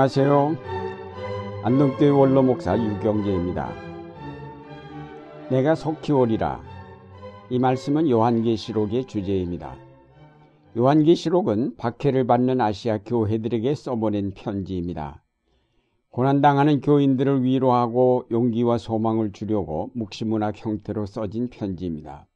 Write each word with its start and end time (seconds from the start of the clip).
안녕하세요. 0.00 0.56
안동교회 1.62 2.08
원로 2.08 2.42
목사 2.42 2.74
유경재입니다. 2.74 3.70
내가 5.50 5.74
속히 5.74 6.12
오리라. 6.12 6.62
이 7.50 7.58
말씀은 7.58 8.08
요한계시록의 8.08 9.04
주제입니다. 9.04 9.76
요한계시록은 10.74 11.76
박해를 11.76 12.26
받는 12.26 12.62
아시아 12.62 12.96
교회들에게 13.04 13.74
써보낸 13.74 14.32
편지입니다. 14.34 15.22
고난당하는 16.12 16.80
교인들을 16.80 17.44
위로하고 17.44 18.24
용기와 18.30 18.78
소망을 18.78 19.32
주려고 19.32 19.90
묵시문학 19.92 20.64
형태로 20.64 21.04
써진 21.04 21.50
편지입니다. 21.50 22.26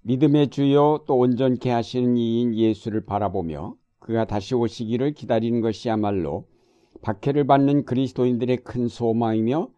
믿음의 0.00 0.48
주요 0.48 1.04
또 1.06 1.18
온전케 1.18 1.68
하시는 1.68 2.16
이인 2.16 2.54
예수를 2.54 3.04
바라보며 3.04 3.74
그가 3.98 4.24
다시 4.24 4.54
오시기를 4.54 5.12
기다리는 5.12 5.60
것이야말로 5.60 6.46
박해를 7.02 7.46
받는 7.46 7.84
그리스도인들의 7.84 8.58
큰 8.58 8.88
소망이며 8.88 9.68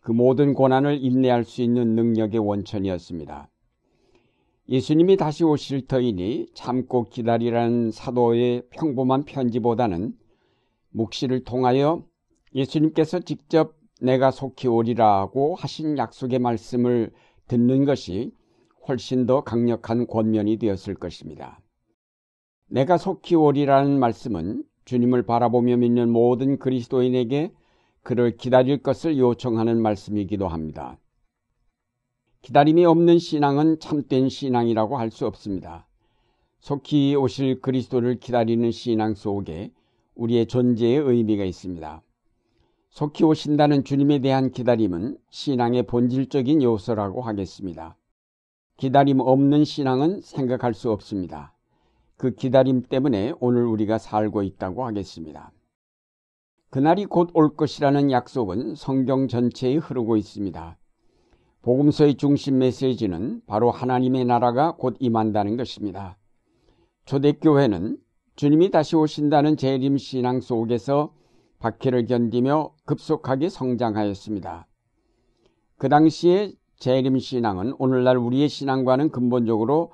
그 0.00 0.12
모든 0.12 0.54
고난을 0.54 0.98
인내할 1.02 1.44
수 1.44 1.62
있는 1.62 1.94
능력의 1.94 2.40
원천이었습니다. 2.40 3.48
예수님이 4.68 5.16
다시 5.16 5.44
오실 5.44 5.86
터이니 5.86 6.48
참고 6.54 7.04
기다리라는 7.04 7.90
사도의 7.90 8.64
평범한 8.70 9.24
편지보다는 9.24 10.14
묵시를 10.90 11.44
통하여 11.44 12.04
예수님께서 12.54 13.20
직접 13.20 13.74
내가 14.00 14.30
속히 14.30 14.68
오리라고 14.68 15.54
하신 15.54 15.98
약속의 15.98 16.38
말씀을 16.38 17.12
듣는 17.46 17.84
것이 17.84 18.32
훨씬 18.88 19.26
더 19.26 19.42
강력한 19.42 20.06
권면이 20.06 20.58
되었을 20.58 20.94
것입니다. 20.94 21.60
내가 22.68 22.98
속히 22.98 23.36
오리라는 23.36 23.98
말씀은 23.98 24.64
주님을 24.84 25.22
바라보며 25.22 25.76
믿는 25.78 26.10
모든 26.10 26.58
그리스도인에게 26.58 27.52
그를 28.02 28.36
기다릴 28.36 28.82
것을 28.82 29.18
요청하는 29.18 29.80
말씀이기도 29.80 30.48
합니다. 30.48 30.98
기다림이 32.42 32.84
없는 32.84 33.18
신앙은 33.18 33.78
참된 33.78 34.28
신앙이라고 34.28 34.96
할 34.96 35.10
수 35.10 35.26
없습니다. 35.26 35.86
속히 36.58 37.14
오실 37.14 37.60
그리스도를 37.60 38.18
기다리는 38.18 38.70
신앙 38.70 39.14
속에 39.14 39.72
우리의 40.14 40.46
존재의 40.46 40.98
의미가 40.98 41.44
있습니다. 41.44 42.02
속히 42.90 43.24
오신다는 43.24 43.84
주님에 43.84 44.18
대한 44.18 44.52
기다림은 44.52 45.18
신앙의 45.30 45.84
본질적인 45.84 46.62
요소라고 46.62 47.22
하겠습니다. 47.22 47.96
기다림 48.76 49.20
없는 49.20 49.64
신앙은 49.64 50.20
생각할 50.20 50.74
수 50.74 50.90
없습니다. 50.90 51.54
그 52.22 52.30
기다림 52.30 52.82
때문에 52.82 53.32
오늘 53.40 53.66
우리가 53.66 53.98
살고 53.98 54.44
있다고 54.44 54.86
하겠습니다. 54.86 55.50
그날이 56.70 57.04
곧 57.04 57.30
올 57.34 57.56
것이라는 57.56 58.12
약속은 58.12 58.76
성경 58.76 59.26
전체에 59.26 59.74
흐르고 59.74 60.16
있습니다. 60.16 60.78
복음서의 61.62 62.14
중심 62.14 62.58
메시지는 62.58 63.42
바로 63.48 63.72
하나님의 63.72 64.24
나라가 64.24 64.76
곧 64.76 64.94
임한다는 65.00 65.56
것입니다. 65.56 66.16
초대교회는 67.06 67.98
주님이 68.36 68.70
다시 68.70 68.94
오신다는 68.94 69.56
재림 69.56 69.98
신앙 69.98 70.40
속에서 70.40 71.12
박해를 71.58 72.06
견디며 72.06 72.72
급속하게 72.84 73.48
성장하였습니다. 73.48 74.68
그 75.76 75.88
당시에 75.88 76.52
재림 76.78 77.18
신앙은 77.18 77.74
오늘날 77.80 78.16
우리의 78.16 78.48
신앙과는 78.48 79.10
근본적으로 79.10 79.92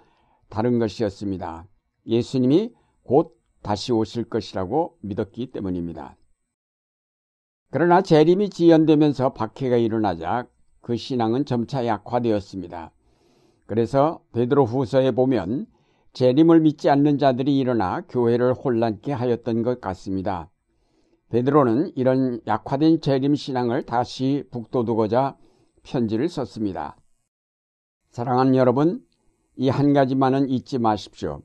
다른 0.50 0.78
것이었습니다. 0.78 1.66
예수님이 2.08 2.72
곧 3.02 3.38
다시 3.62 3.92
오실 3.92 4.24
것이라고 4.24 4.96
믿었기 5.02 5.52
때문입니다. 5.52 6.16
그러나 7.70 8.00
재림이 8.00 8.50
지연되면서 8.50 9.34
박해가 9.34 9.76
일어나자 9.76 10.46
그 10.80 10.96
신앙은 10.96 11.44
점차 11.44 11.84
약화되었습니다. 11.86 12.92
그래서 13.66 14.22
베드로 14.32 14.64
후서에 14.64 15.10
보면 15.10 15.66
재림을 16.14 16.60
믿지 16.60 16.88
않는 16.88 17.18
자들이 17.18 17.58
일어나 17.58 18.00
교회를 18.08 18.54
혼란케 18.54 19.12
하였던 19.12 19.62
것 19.62 19.80
같습니다. 19.82 20.50
베드로는 21.28 21.92
이런 21.94 22.40
약화된 22.46 23.02
재림 23.02 23.34
신앙을 23.34 23.82
다시 23.82 24.44
북돋우고자 24.50 25.36
편지를 25.82 26.30
썼습니다. 26.30 26.96
사랑하는 28.10 28.56
여러분, 28.56 29.04
이 29.56 29.68
한 29.68 29.92
가지만은 29.92 30.48
잊지 30.48 30.78
마십시오. 30.78 31.42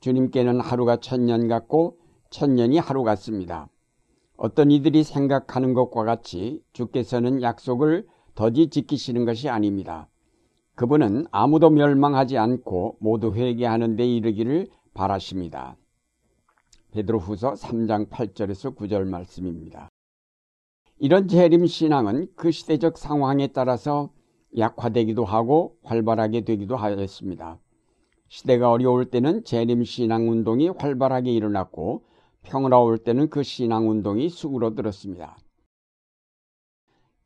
주님께는 0.00 0.60
하루가 0.60 0.98
천년 0.98 1.48
같고 1.48 1.98
천년이 2.30 2.78
하루 2.78 3.02
같습니다. 3.04 3.68
어떤 4.36 4.70
이들이 4.70 5.02
생각하는 5.02 5.74
것과 5.74 6.04
같이 6.04 6.62
주께서는 6.72 7.42
약속을 7.42 8.06
더디 8.34 8.70
지키시는 8.70 9.24
것이 9.24 9.48
아닙니다. 9.48 10.08
그분은 10.76 11.26
아무도 11.32 11.70
멸망하지 11.70 12.38
않고 12.38 12.98
모두 13.00 13.34
회개하는 13.34 13.96
데 13.96 14.06
이르기를 14.06 14.68
바라십니다. 14.94 15.76
베드로후서 16.92 17.54
3장 17.54 18.08
8절에서 18.08 18.76
9절 18.76 19.04
말씀입니다. 19.08 19.88
이런 21.00 21.26
재림 21.26 21.66
신앙은 21.66 22.28
그 22.36 22.50
시대적 22.50 22.96
상황에 22.96 23.48
따라서 23.48 24.10
약화되기도 24.56 25.24
하고 25.24 25.76
활발하게 25.82 26.42
되기도 26.42 26.76
하였습니다. 26.76 27.58
시대가 28.28 28.70
어려울 28.70 29.06
때는 29.06 29.44
재림 29.44 29.84
신앙 29.84 30.28
운동이 30.30 30.68
활발하게 30.68 31.32
일어났고 31.32 32.04
평화로울 32.42 32.98
때는 32.98 33.30
그 33.30 33.42
신앙 33.42 33.88
운동이 33.88 34.28
수그러들었습니다. 34.28 35.38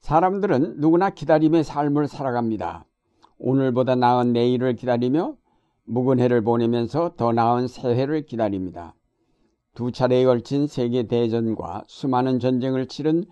사람들은 0.00 0.80
누구나 0.80 1.10
기다림의 1.10 1.64
삶을 1.64 2.08
살아갑니다. 2.08 2.86
오늘보다 3.38 3.94
나은 3.94 4.32
내일을 4.32 4.74
기다리며 4.74 5.36
묵은 5.84 6.18
해를 6.18 6.42
보내면서 6.42 7.14
더 7.16 7.32
나은 7.32 7.68
새해를 7.68 8.26
기다립니다. 8.26 8.94
두 9.74 9.90
차례에 9.90 10.24
걸친 10.24 10.66
세계 10.66 11.04
대전과 11.04 11.84
수많은 11.86 12.38
전쟁을 12.40 12.86
치른 12.86 13.24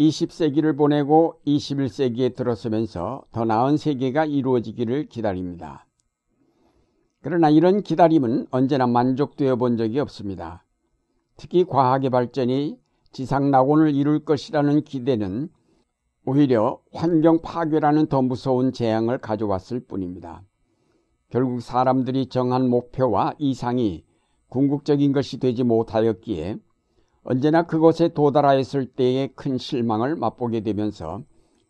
20세기를 0.00 0.76
보내고 0.76 1.40
21세기에 1.46 2.34
들어서면서 2.34 3.24
더 3.32 3.44
나은 3.44 3.76
세계가 3.76 4.24
이루어지기를 4.24 5.08
기다립니다. 5.08 5.87
그러나 7.20 7.50
이런 7.50 7.82
기다림은 7.82 8.46
언제나 8.50 8.86
만족되어 8.86 9.56
본 9.56 9.76
적이 9.76 10.00
없습니다. 10.00 10.64
특히 11.36 11.64
과학의 11.64 12.10
발전이 12.10 12.78
지상 13.12 13.50
낙원을 13.50 13.94
이룰 13.94 14.24
것이라는 14.24 14.82
기대는 14.82 15.48
오히려 16.24 16.80
환경 16.92 17.40
파괴라는 17.40 18.06
더 18.06 18.22
무서운 18.22 18.72
재앙을 18.72 19.18
가져왔을 19.18 19.80
뿐입니다. 19.80 20.42
결국 21.30 21.60
사람들이 21.60 22.26
정한 22.26 22.68
목표와 22.68 23.34
이상이 23.38 24.04
궁극적인 24.48 25.12
것이 25.12 25.38
되지 25.38 25.64
못하였기에 25.64 26.56
언제나 27.22 27.66
그곳에 27.66 28.08
도달하였을 28.08 28.86
때의 28.86 29.28
큰 29.34 29.58
실망을 29.58 30.16
맛보게 30.16 30.60
되면서 30.60 31.22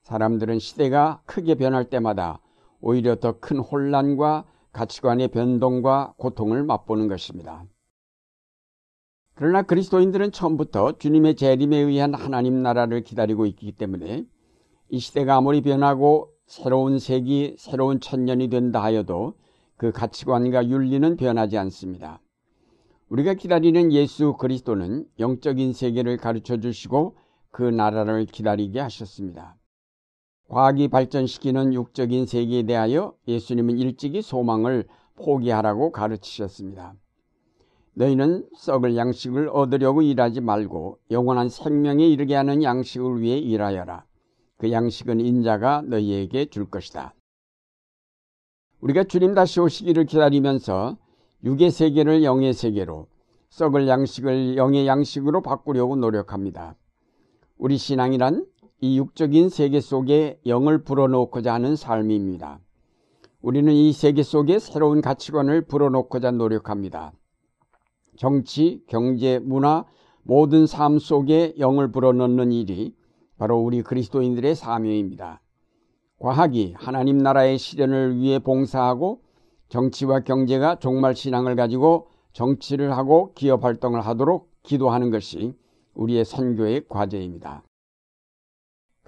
사람들은 0.03 0.59
시대가 0.59 1.21
크게 1.25 1.57
변할 1.57 1.89
때마다 1.89 2.41
오히려 2.81 3.17
더 3.17 3.41
큰 3.41 3.59
혼란과 3.59 4.45
가치관의 4.79 5.29
변동과 5.29 6.15
고통을 6.19 6.63
맛보는 6.63 7.09
것입니다. 7.09 7.65
그러나 9.35 9.63
그리스도인들은 9.63 10.31
처음부터 10.31 10.99
주님의 10.99 11.35
재림에 11.35 11.77
의한 11.77 12.15
하나님 12.15 12.63
나라를 12.63 13.03
기다리고 13.03 13.47
있기 13.47 13.73
때문에 13.73 14.25
이 14.91 14.99
시대가 15.01 15.37
아무리 15.37 15.63
변하고 15.63 16.31
새로운 16.47 17.01
세기, 17.01 17.57
새로운 17.59 17.99
천년이 17.99 18.49
된다 18.51 18.83
하여도 18.83 19.35
그 19.77 19.91
가치관과 19.91 20.69
윤리는 20.69 21.17
변하지 21.17 21.59
않습니다. 21.59 22.21
우리가 23.09 23.35
기다리는 23.35 23.93
예수 23.93 24.35
그리스도는 24.35 25.07
영적인 25.19 25.73
세계를 25.73 26.19
가르쳐 26.19 26.59
주시고 26.59 27.17
그 27.51 27.65
나라를 27.65 28.27
기다리게 28.27 28.79
하셨습니다. 28.79 29.58
과학이 30.49 30.89
발전시키는 30.89 31.75
육적인 31.75 32.27
세계에 32.27 32.63
대하여 32.63 33.15
예수님은 33.27 33.79
일찍이 33.79 34.23
소망을 34.23 34.87
포기하라고 35.17 35.93
가르치셨습니다. 35.93 36.95
너희는 37.93 38.49
썩을 38.57 38.97
양식을 38.97 39.49
얻으려고 39.49 40.03
일하지 40.03 40.41
말고 40.41 40.99
영원한 41.11 41.49
생명에 41.49 42.07
이르게 42.07 42.35
하는 42.35 42.63
양식을 42.63 43.21
위해 43.21 43.39
일하여라. 43.39 44.05
그 44.57 44.73
양식은 44.73 45.21
인자가 45.21 45.83
너희에게 45.83 46.47
줄 46.47 46.71
것이다. 46.71 47.15
우리가 48.81 49.05
주님 49.05 49.35
다시 49.35 49.61
오시기를 49.61 50.07
기다리면서 50.07 50.97
육의 51.45 51.71
세계를 51.71 52.23
영의 52.23 52.55
세계로 52.55 53.09
썩을 53.51 53.89
양식을 53.89 54.57
영의 54.57 54.87
양식으로 54.87 55.43
바꾸려고 55.43 55.97
노력합니다. 55.97 56.77
우리 57.57 57.77
신앙이란 57.77 58.47
이 58.81 58.97
육적인 58.97 59.49
세계 59.49 59.81
속에 59.81 60.39
영을 60.47 60.85
불어넣고자 60.85 61.55
하는 61.55 61.75
삶입니다. 61.75 62.61
우리는 63.43 63.73
이 63.73 63.93
세계 63.93 64.23
속에 64.23 64.61
새로운 64.61 65.01
가치관을 65.01 65.63
불어넣고자 65.63 66.31
노력합니다. 66.31 67.13
정치, 68.17 68.81
경제, 68.87 69.41
문화, 69.41 69.85
모든 70.23 70.67
삶 70.67 71.01
속에 71.01 71.55
영을 71.59 71.91
불어넣는 71.91 72.53
일이 72.53 72.95
바로 73.37 73.59
우리 73.59 73.83
그리스도인들의 73.83 74.55
사명입니다. 74.55 75.41
과학이 76.21 76.75
하나님 76.77 77.19
나라의 77.19 77.59
실현을 77.59 78.17
위해 78.19 78.39
봉사하고 78.39 79.23
정치와 79.71 80.21
경제가 80.21 80.79
종말 80.79 81.17
신앙을 81.17 81.57
가지고 81.57 82.11
정치를 82.33 82.97
하고 82.97 83.33
기업 83.35 83.65
활동을 83.65 84.03
하도록 84.03 84.49
기도하는 84.63 85.11
것이 85.11 85.55
우리의 85.95 86.25
선교의 86.25 86.85
과제입니다. 86.89 87.65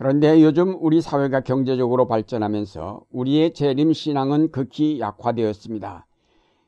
그런데 0.00 0.42
요즘 0.42 0.78
우리 0.80 1.02
사회가 1.02 1.40
경제적으로 1.40 2.08
발전하면서 2.08 3.02
우리의 3.10 3.52
재림 3.52 3.92
신앙은 3.92 4.50
극히 4.50 4.98
약화되었습니다. 4.98 6.06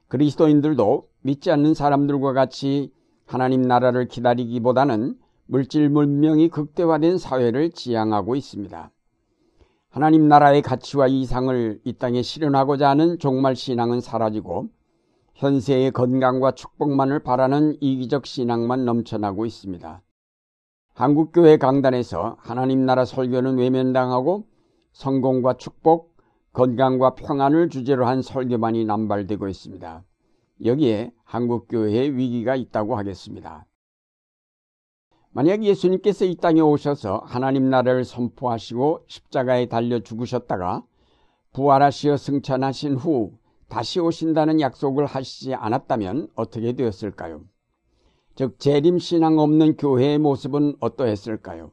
그리스도인들도 0.08 1.08
믿지 1.23 1.50
않는 1.50 1.73
사람들과 1.73 2.34
같이 2.34 2.93
하나님 3.25 3.62
나라를 3.62 4.06
기다리기보다는 4.06 5.17
물질 5.46 5.88
문명이 5.88 6.50
극대화된 6.50 7.17
사회를 7.17 7.70
지향하고 7.70 8.37
있습니다. 8.37 8.90
하나님 9.88 10.29
나라의 10.29 10.61
가치와 10.61 11.06
이상을 11.06 11.81
이 11.84 11.93
땅에 11.94 12.20
실현하고자 12.20 12.90
하는 12.90 13.19
종말 13.19 13.56
신앙은 13.56 14.02
사라지고 14.02 14.69
현세의 15.37 15.93
건강과 15.93 16.50
축복만을 16.50 17.20
바라는 17.20 17.79
이기적 17.81 18.26
신앙만 18.26 18.84
넘쳐나고 18.84 19.46
있습니다. 19.46 20.02
한국교회 21.02 21.56
강단에서 21.56 22.37
하나님 22.38 22.87
나라 22.87 23.04
설교는 23.04 23.58
외면당하고 23.58 24.46
성공과 24.93 25.54
축복, 25.54 26.14
건강과 26.52 27.16
평안을 27.16 27.70
주제로 27.70 28.06
한 28.06 28.22
설교만이 28.22 28.84
남발되고 28.84 29.49
있습니다. 29.49 30.04
여기에 30.64 31.12
한국교회에 31.25 32.10
위기가 32.10 32.54
있다고 32.54 32.96
하겠습니다. 32.96 33.66
만약 35.32 35.64
예수님께서 35.64 36.25
이 36.25 36.37
땅에 36.37 36.60
오셔서 36.60 37.22
하나님 37.25 37.69
나라를 37.69 38.05
선포하시고 38.05 39.06
십자가에 39.08 39.66
달려 39.66 39.98
죽으셨다가 39.98 40.84
부활하시어 41.52 42.16
승천하신 42.16 42.94
후 42.94 43.32
다시 43.69 43.98
오신다는 43.98 44.60
약속을 44.60 45.06
하시지 45.06 45.52
않았다면 45.52 46.28
어떻게 46.37 46.75
되었을까요? 46.75 47.43
즉 48.34 48.58
재림 48.58 48.99
신앙 48.99 49.38
없는 49.38 49.76
교회의 49.76 50.19
모습은 50.19 50.76
어떠했을까요? 50.81 51.73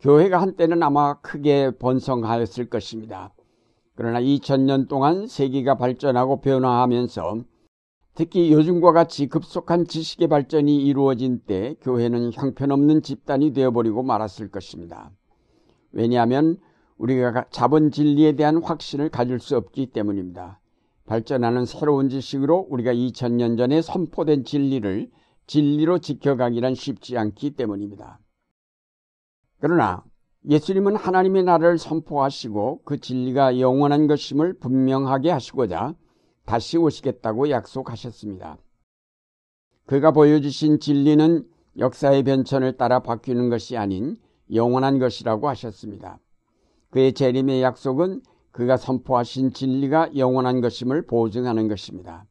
교회가 0.00 0.40
한때는 0.40 0.82
아마 0.82 1.20
크게 1.20 1.72
번성하였을 1.72 2.70
것입니다. 2.70 3.34
그러나 3.96 4.20
2000년 4.20 4.88
동안 4.88 5.26
세계가 5.26 5.76
발전하고 5.76 6.40
변화하면서 6.40 7.38
특히 8.14 8.52
요즘과 8.52 8.92
같이 8.92 9.26
급속한 9.26 9.86
지식의 9.86 10.28
발전이 10.28 10.84
이루어진 10.84 11.40
때 11.46 11.74
교회는 11.80 12.32
형편없는 12.32 13.02
집단이 13.02 13.52
되어버리고 13.52 14.04
말았을 14.04 14.50
것입니다. 14.50 15.10
왜냐하면 15.90 16.58
우리가 16.96 17.46
잡은 17.50 17.90
진리에 17.90 18.32
대한 18.32 18.62
확신을 18.62 19.08
가질 19.08 19.40
수 19.40 19.56
없기 19.56 19.86
때문입니다. 19.86 20.60
발전하는 21.08 21.64
새로운 21.64 22.10
지식으로 22.10 22.66
우리가 22.68 22.92
2000년 22.92 23.56
전에 23.56 23.80
선포된 23.80 24.44
진리를 24.44 25.10
진리로 25.46 25.98
지켜가기란 25.98 26.74
쉽지 26.74 27.16
않기 27.16 27.52
때문입니다. 27.52 28.20
그러나 29.58 30.04
예수님은 30.46 30.96
하나님의 30.96 31.44
나라를 31.44 31.78
선포하시고 31.78 32.82
그 32.84 33.00
진리가 33.00 33.58
영원한 33.58 34.06
것임을 34.06 34.58
분명하게 34.58 35.30
하시고자 35.30 35.94
다시 36.44 36.76
오시겠다고 36.76 37.48
약속하셨습니다. 37.48 38.58
그가 39.86 40.10
보여주신 40.10 40.78
진리는 40.78 41.46
역사의 41.78 42.22
변천을 42.24 42.76
따라 42.76 43.00
바뀌는 43.00 43.48
것이 43.48 43.78
아닌 43.78 44.16
영원한 44.52 44.98
것이라고 44.98 45.48
하셨습니다. 45.48 46.18
그의 46.90 47.14
재림의 47.14 47.62
약속은 47.62 48.20
그가 48.58 48.76
선포하신 48.76 49.52
진리가 49.52 50.16
영원한 50.16 50.60
것임을 50.60 51.06
보증하는 51.06 51.68
것입니다. 51.68 52.26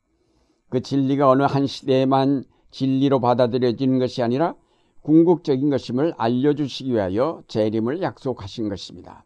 그 0.68 0.82
진리가 0.82 1.30
어느 1.30 1.44
한 1.44 1.66
시대에만 1.66 2.44
진리로 2.70 3.22
받아들여지는 3.22 3.98
것이 3.98 4.22
아니라 4.22 4.54
궁극적인 5.04 5.70
것임을 5.70 6.16
알려주시기 6.18 6.92
위하여 6.92 7.44
재림을 7.48 8.02
약속하신 8.02 8.68
것입니다. 8.68 9.24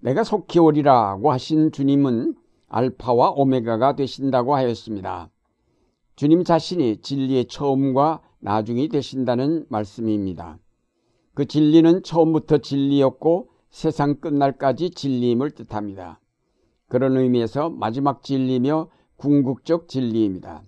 내가 0.00 0.24
속히 0.24 0.58
오리라고 0.58 1.32
하신 1.32 1.72
주님은 1.72 2.34
알파와 2.68 3.30
오메가가 3.30 3.96
되신다고 3.96 4.54
하였습니다. 4.54 5.30
주님 6.16 6.44
자신이 6.44 6.98
진리의 6.98 7.46
처음과 7.46 8.20
나중이 8.40 8.90
되신다는 8.90 9.64
말씀입니다. 9.70 10.58
그 11.32 11.46
진리는 11.46 12.02
처음부터 12.02 12.58
진리였고 12.58 13.51
세상 13.72 14.16
끝날까지 14.16 14.90
진리임을 14.90 15.52
뜻합니다. 15.52 16.20
그런 16.88 17.16
의미에서 17.16 17.70
마지막 17.70 18.22
진리며 18.22 18.90
궁극적 19.16 19.88
진리입니다. 19.88 20.62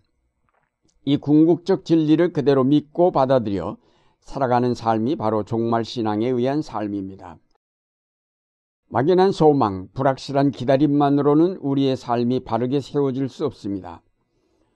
이 1.05 1.19
궁극적 1.19 1.85
진리를 1.85 2.33
그대로 2.33 2.65
믿고 2.65 3.12
받아들여 3.12 3.77
살아가는 4.21 4.75
삶이 4.75 5.17
바로 5.17 5.45
종말 5.45 5.85
신앙에 5.85 6.27
의한 6.29 6.62
삶입니다. 6.62 7.37
막연한 8.89 9.33
소망, 9.33 9.89
불확실한 9.93 10.51
기다림만으로는 10.51 11.59
우리의 11.59 11.97
삶이 11.97 12.41
바르게 12.41 12.81
세워질 12.81 13.29
수 13.29 13.45
없습니다. 13.45 14.03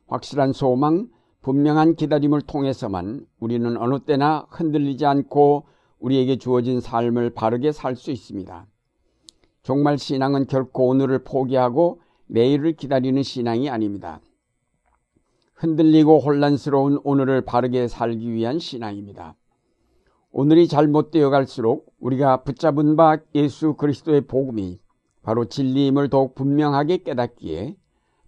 확실한 0.07 0.53
소망, 0.53 1.09
분명한 1.41 1.95
기다림을 1.95 2.43
통해서만 2.43 3.25
우리는 3.41 3.77
어느 3.79 4.01
때나 4.01 4.47
흔들리지 4.51 5.07
않고 5.07 5.65
우리에게 5.99 6.37
주어진 6.37 6.81
삶을 6.81 7.31
바르게 7.31 7.73
살 7.73 7.97
수 7.97 8.11
있습니다. 8.11 8.67
종말 9.63 9.99
신앙은 9.99 10.47
결코 10.47 10.89
오늘을 10.89 11.25
포기하고 11.25 12.01
내일을 12.27 12.73
기다리는 12.73 13.23
신앙이 13.23 13.69
아닙니다. 13.69 14.21
흔들리고 15.55 16.21
혼란스러운 16.21 17.01
오늘을 17.05 17.43
바르게 17.43 17.89
살기 17.89 18.33
위한 18.33 18.59
신앙입니다. 18.59 19.35
오늘이 20.31 20.69
잘못되어 20.69 21.31
갈수록 21.31 21.93
우리가 21.99 22.45
붙잡은 22.45 22.97
바 22.97 23.19
예수 23.35 23.75
그리스도의 23.75 24.23
복음이 24.23 24.81
바로 25.23 25.47
진리임을 25.47 26.11
더욱 26.11 26.35
분명하게 26.35 26.99
깨닫기에 26.99 27.77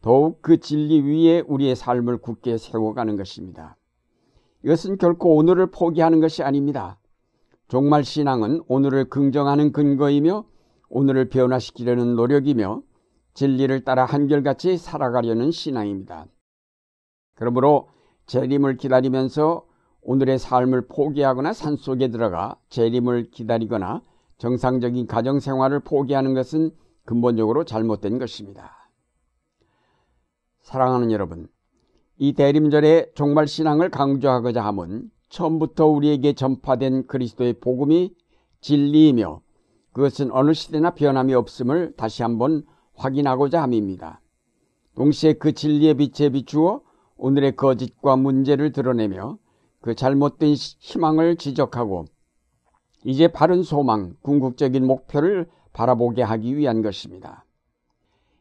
더욱 0.03 0.43
그 0.43 0.59
진리 0.59 1.01
위에 1.01 1.41
우리의 1.47 1.77
삶을 1.77 2.19
굳게 2.19 2.59
세워가는 2.59 3.17
것입니다. 3.17 3.77
이것은 4.65 4.99
결코 4.99 5.37
오늘을 5.37 5.71
포기하는 5.71 6.21
것이 6.21 6.43
아닙니다. 6.43 7.00
종말 7.71 8.03
신앙은 8.03 8.65
오늘을 8.67 9.05
긍정하는 9.05 9.71
근거이며 9.71 10.45
오늘을 10.89 11.29
변화시키려는 11.29 12.17
노력이며 12.17 12.83
진리를 13.35 13.85
따라 13.85 14.05
한결같이 14.05 14.77
살아가려는 14.77 15.53
신앙입니다. 15.53 16.27
그러므로 17.37 17.89
재림을 18.27 18.77
기다리면서 18.77 19.65
오늘의 20.03 20.41
삶을 20.41 20.89
포기하거나 20.89 21.53
산속에 21.53 22.09
들어가 22.09 22.57
재림을 22.71 23.31
기다리거나 23.31 24.03
정상적인 24.39 25.07
가정 25.07 25.39
생활을 25.39 25.79
포기하는 25.79 26.35
것은 26.35 26.73
근본적으로 27.05 27.63
잘못된 27.63 28.19
것입니다. 28.19 28.91
사랑하는 30.63 31.13
여러분, 31.13 31.47
이 32.19 32.33
대림절에 32.33 33.13
종말 33.15 33.47
신앙을 33.47 33.91
강조하고자 33.91 34.61
함은 34.61 35.09
처음부터 35.31 35.87
우리에게 35.87 36.35
전파된 36.35 37.07
그리스도의 37.07 37.55
복음이 37.55 38.15
진리이며 38.61 39.41
그것은 39.93 40.31
어느 40.33 40.53
시대나 40.53 40.95
변함이 40.95 41.35
없음을 41.35 41.95
다시 41.97 42.23
한번 42.23 42.65
확인하고자 42.95 43.63
함입니다. 43.63 44.21
동시에 44.95 45.35
그 45.35 45.53
진리의 45.53 45.95
빛에 45.95 46.31
비추어 46.31 46.83
오늘의 47.17 47.57
거짓과 47.57 48.17
문제를 48.17 48.73
드러내며 48.73 49.39
그 49.81 49.95
잘못된 49.95 50.55
희망을 50.55 51.37
지적하고 51.37 52.05
이제 53.05 53.29
바른 53.29 53.63
소망, 53.63 54.15
궁극적인 54.21 54.87
목표를 54.87 55.49
바라보게 55.73 56.23
하기 56.23 56.57
위한 56.57 56.83
것입니다. 56.83 57.47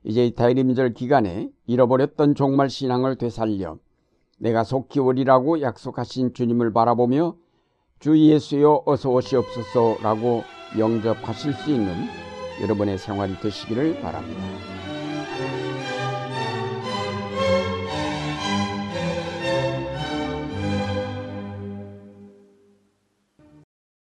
이제 0.04 0.32
대림절 0.32 0.94
기간에 0.94 1.50
잃어버렸던 1.66 2.36
종말 2.36 2.70
신앙을 2.70 3.18
되살려 3.18 3.78
내가 4.40 4.64
속히 4.64 5.00
오리라고 5.00 5.62
약속하신 5.62 6.34
주님을 6.34 6.74
바라보며 6.74 7.36
주 8.00 8.18
예수여 8.18 8.84
어서 8.86 9.10
오시옵소서라고 9.10 10.44
영접하실 10.78 11.54
수 11.54 11.72
있는 11.72 11.94
여러분의 12.62 12.98
생활이 12.98 13.38
되시기를 13.40 14.02
바랍니다. 14.02 14.79